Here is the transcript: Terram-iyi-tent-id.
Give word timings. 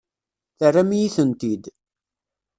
Terram-iyi-tent-id. 0.57 1.63